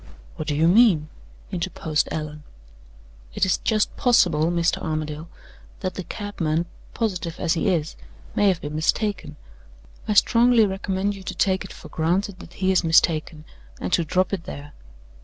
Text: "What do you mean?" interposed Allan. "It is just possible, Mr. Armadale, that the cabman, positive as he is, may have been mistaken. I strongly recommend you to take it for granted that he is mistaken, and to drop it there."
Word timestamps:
"What 0.35 0.47
do 0.47 0.55
you 0.55 0.67
mean?" 0.67 1.09
interposed 1.51 2.09
Allan. 2.11 2.41
"It 3.35 3.45
is 3.45 3.59
just 3.59 3.95
possible, 3.97 4.45
Mr. 4.49 4.81
Armadale, 4.81 5.29
that 5.81 5.93
the 5.93 6.03
cabman, 6.03 6.65
positive 6.95 7.39
as 7.39 7.53
he 7.53 7.67
is, 7.69 7.95
may 8.35 8.47
have 8.47 8.59
been 8.61 8.73
mistaken. 8.73 9.35
I 10.07 10.15
strongly 10.15 10.65
recommend 10.65 11.13
you 11.13 11.21
to 11.21 11.35
take 11.35 11.63
it 11.63 11.71
for 11.71 11.87
granted 11.89 12.39
that 12.39 12.53
he 12.53 12.71
is 12.71 12.83
mistaken, 12.83 13.45
and 13.79 13.93
to 13.93 14.03
drop 14.03 14.33
it 14.33 14.45
there." 14.45 14.73